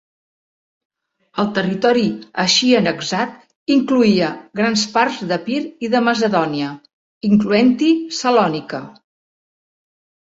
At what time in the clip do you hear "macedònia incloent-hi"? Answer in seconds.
6.11-7.91